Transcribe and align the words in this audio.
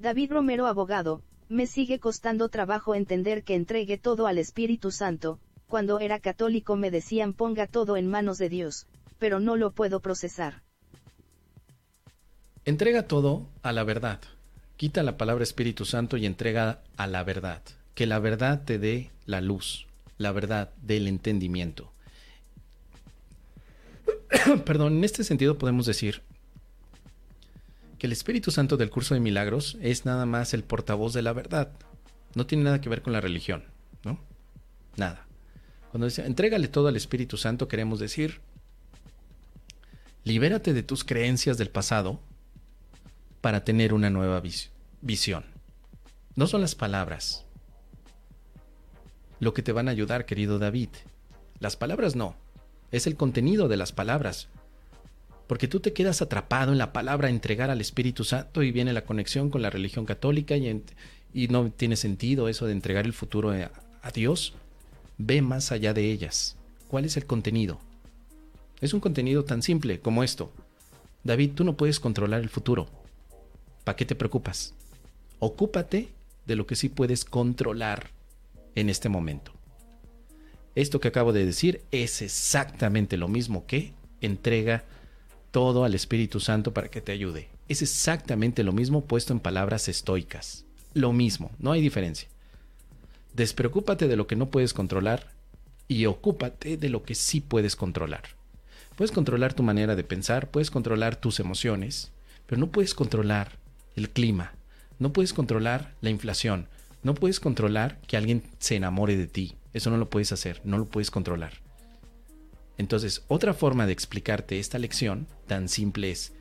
David 0.00 0.32
Romero 0.32 0.66
Abogado, 0.66 1.20
me 1.50 1.66
sigue 1.66 2.00
costando 2.00 2.48
trabajo 2.48 2.94
entender 2.94 3.44
que 3.44 3.54
entregue 3.54 3.98
todo 3.98 4.26
al 4.26 4.38
Espíritu 4.38 4.90
Santo, 4.90 5.38
cuando 5.68 6.00
era 6.00 6.20
católico 6.20 6.74
me 6.74 6.90
decían 6.90 7.34
ponga 7.34 7.66
todo 7.66 7.98
en 7.98 8.08
manos 8.08 8.38
de 8.38 8.48
Dios, 8.48 8.86
pero 9.18 9.40
no 9.40 9.56
lo 9.56 9.72
puedo 9.72 10.00
procesar. 10.00 10.62
Entrega 12.64 13.08
todo 13.08 13.46
a 13.62 13.72
la 13.72 13.84
verdad. 13.84 14.20
Quita 14.78 15.02
la 15.02 15.18
palabra 15.18 15.42
Espíritu 15.42 15.84
Santo 15.84 16.16
y 16.16 16.24
entrega 16.24 16.80
a 16.96 17.06
la 17.06 17.22
verdad. 17.22 17.60
Que 17.94 18.06
la 18.06 18.18
verdad 18.20 18.62
te 18.64 18.78
dé 18.78 19.10
la 19.26 19.42
luz, 19.42 19.86
la 20.16 20.32
verdad 20.32 20.70
del 20.80 21.08
entendimiento. 21.08 21.92
Perdón, 24.64 24.96
en 24.96 25.04
este 25.04 25.24
sentido 25.24 25.58
podemos 25.58 25.84
decir 25.84 26.22
que 28.00 28.06
el 28.06 28.12
Espíritu 28.12 28.50
Santo 28.50 28.78
del 28.78 28.88
curso 28.88 29.12
de 29.12 29.20
milagros 29.20 29.76
es 29.82 30.06
nada 30.06 30.24
más 30.24 30.54
el 30.54 30.64
portavoz 30.64 31.12
de 31.12 31.20
la 31.20 31.34
verdad. 31.34 31.70
No 32.34 32.46
tiene 32.46 32.64
nada 32.64 32.80
que 32.80 32.88
ver 32.88 33.02
con 33.02 33.12
la 33.12 33.20
religión, 33.20 33.62
¿no? 34.04 34.18
Nada. 34.96 35.26
Cuando 35.90 36.06
dice, 36.06 36.24
entrégale 36.24 36.68
todo 36.68 36.88
al 36.88 36.96
Espíritu 36.96 37.36
Santo, 37.36 37.68
queremos 37.68 38.00
decir, 38.00 38.40
libérate 40.24 40.72
de 40.72 40.82
tus 40.82 41.04
creencias 41.04 41.58
del 41.58 41.68
pasado 41.68 42.20
para 43.42 43.64
tener 43.64 43.92
una 43.92 44.08
nueva 44.08 44.42
visión. 45.02 45.44
No 46.36 46.46
son 46.46 46.62
las 46.62 46.74
palabras 46.74 47.44
lo 49.40 49.52
que 49.52 49.62
te 49.62 49.72
van 49.72 49.88
a 49.88 49.90
ayudar, 49.90 50.24
querido 50.24 50.58
David. 50.58 50.88
Las 51.58 51.76
palabras 51.76 52.16
no, 52.16 52.34
es 52.92 53.06
el 53.06 53.16
contenido 53.16 53.68
de 53.68 53.76
las 53.76 53.92
palabras 53.92 54.48
porque 55.50 55.66
tú 55.66 55.80
te 55.80 55.92
quedas 55.92 56.22
atrapado 56.22 56.70
en 56.70 56.78
la 56.78 56.92
palabra 56.92 57.28
entregar 57.28 57.70
al 57.70 57.80
Espíritu 57.80 58.22
Santo 58.22 58.62
y 58.62 58.70
viene 58.70 58.92
la 58.92 59.04
conexión 59.04 59.50
con 59.50 59.62
la 59.62 59.68
religión 59.68 60.06
católica 60.06 60.56
y, 60.56 61.48
no 61.48 61.72
tiene 61.72 61.96
sentido 61.96 62.48
eso 62.48 62.66
de 62.66 62.72
entregar 62.72 63.04
el 63.04 63.12
futuro 63.12 63.50
a, 63.50 63.72
a 64.00 64.10
Dios. 64.12 64.54
Ve 65.18 65.42
más 65.42 65.72
allá 65.72 65.92
de 65.92 66.08
ellas. 66.08 66.56
¿Cuál 66.86 67.04
es 67.04 67.16
el 67.16 67.26
contenido? 67.26 67.80
Es 68.80 68.94
un 68.94 69.00
contenido 69.00 69.44
tan 69.44 69.60
simple 69.60 69.98
como 69.98 70.22
esto. 70.22 70.52
David, 71.24 71.50
tú 71.56 71.64
no 71.64 71.76
puedes 71.76 71.98
controlar 71.98 72.42
el 72.42 72.48
futuro. 72.48 72.86
¿Para 73.82 73.96
qué 73.96 74.04
te 74.04 74.14
preocupas? 74.14 74.74
Ocúpate 75.40 76.10
de 76.46 76.54
lo 76.54 76.64
que 76.64 76.76
sí 76.76 76.88
puedes 76.88 77.24
controlar 77.24 78.10
en 78.76 78.88
este 78.88 79.08
momento. 79.08 79.50
Esto 80.76 81.00
que 81.00 81.08
acabo 81.08 81.32
de 81.32 81.44
decir 81.44 81.82
es 81.90 82.22
exactamente 82.22 83.16
lo 83.16 83.26
mismo 83.26 83.66
que 83.66 83.94
entrega 84.20 84.84
todo 85.50 85.84
al 85.84 85.94
Espíritu 85.94 86.40
Santo 86.40 86.72
para 86.72 86.88
que 86.88 87.00
te 87.00 87.12
ayude. 87.12 87.48
Es 87.68 87.82
exactamente 87.82 88.64
lo 88.64 88.72
mismo 88.72 89.02
puesto 89.02 89.32
en 89.32 89.40
palabras 89.40 89.88
estoicas. 89.88 90.64
Lo 90.94 91.12
mismo, 91.12 91.50
no 91.58 91.72
hay 91.72 91.80
diferencia. 91.80 92.28
Despreocúpate 93.34 94.08
de 94.08 94.16
lo 94.16 94.26
que 94.26 94.36
no 94.36 94.46
puedes 94.46 94.74
controlar 94.74 95.28
y 95.86 96.06
ocúpate 96.06 96.76
de 96.76 96.88
lo 96.88 97.02
que 97.02 97.14
sí 97.14 97.40
puedes 97.40 97.76
controlar. 97.76 98.22
Puedes 98.96 99.12
controlar 99.12 99.54
tu 99.54 99.62
manera 99.62 99.96
de 99.96 100.04
pensar, 100.04 100.50
puedes 100.50 100.70
controlar 100.70 101.16
tus 101.16 101.40
emociones, 101.40 102.10
pero 102.46 102.60
no 102.60 102.70
puedes 102.70 102.94
controlar 102.94 103.58
el 103.96 104.10
clima, 104.10 104.52
no 104.98 105.12
puedes 105.12 105.32
controlar 105.32 105.94
la 106.00 106.10
inflación, 106.10 106.68
no 107.02 107.14
puedes 107.14 107.40
controlar 107.40 107.98
que 108.06 108.16
alguien 108.16 108.42
se 108.58 108.76
enamore 108.76 109.16
de 109.16 109.26
ti. 109.26 109.54
Eso 109.72 109.90
no 109.90 109.96
lo 109.96 110.10
puedes 110.10 110.32
hacer, 110.32 110.60
no 110.64 110.76
lo 110.76 110.84
puedes 110.84 111.10
controlar. 111.10 111.54
Entonces, 112.80 113.24
otra 113.28 113.52
forma 113.52 113.84
de 113.84 113.92
explicarte 113.92 114.58
esta 114.58 114.78
lección 114.78 115.26
tan 115.46 115.68
simple 115.68 116.10
es, 116.10 116.32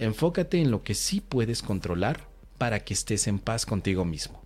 enfócate 0.00 0.60
en 0.60 0.72
lo 0.72 0.82
que 0.82 0.94
sí 0.94 1.20
puedes 1.20 1.62
controlar 1.62 2.26
para 2.58 2.80
que 2.80 2.92
estés 2.92 3.28
en 3.28 3.38
paz 3.38 3.66
contigo 3.66 4.04
mismo. 4.04 4.42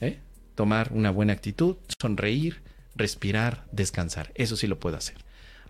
¿Eh? 0.00 0.18
Tomar 0.56 0.90
una 0.92 1.12
buena 1.12 1.34
actitud, 1.34 1.76
sonreír, 2.00 2.62
respirar, 2.96 3.68
descansar. 3.70 4.32
Eso 4.34 4.56
sí 4.56 4.66
lo 4.66 4.80
puedo 4.80 4.96
hacer. 4.96 5.18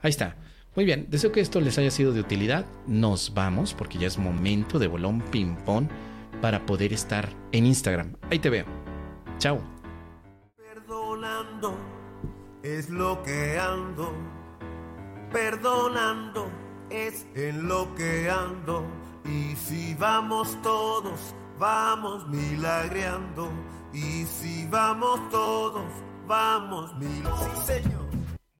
Ahí 0.00 0.08
está. 0.08 0.36
Muy 0.74 0.86
bien, 0.86 1.08
deseo 1.10 1.30
que 1.30 1.40
esto 1.40 1.60
les 1.60 1.76
haya 1.76 1.90
sido 1.90 2.14
de 2.14 2.20
utilidad. 2.20 2.64
Nos 2.86 3.34
vamos 3.34 3.74
porque 3.74 3.98
ya 3.98 4.06
es 4.06 4.16
momento 4.16 4.78
de 4.78 4.86
bolón 4.86 5.20
ping-pong 5.30 5.88
para 6.40 6.64
poder 6.64 6.94
estar 6.94 7.28
en 7.52 7.66
Instagram. 7.66 8.16
Ahí 8.30 8.38
te 8.38 8.48
veo. 8.48 8.64
Chao 9.38 9.60
es 12.66 12.90
lo 12.90 13.22
que 13.22 13.58
ando, 13.60 14.12
perdonando 15.32 16.50
es 16.90 17.24
en 17.34 17.68
lo 17.68 17.94
que. 17.94 18.28
Y 19.24 19.54
si 19.54 19.94
vamos 19.94 20.60
todos, 20.62 21.34
vamos 21.58 22.26
milagreando. 22.28 23.50
Y 23.92 24.24
si 24.24 24.66
vamos 24.66 25.20
todos, 25.30 25.84
vamos 26.26 26.92
milagreando. 26.96 28.05